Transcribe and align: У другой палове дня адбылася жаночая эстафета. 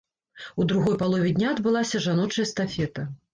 У 0.63 0.65
другой 0.71 0.95
палове 1.01 1.33
дня 1.37 1.51
адбылася 1.57 2.03
жаночая 2.07 2.47
эстафета. 2.49 3.07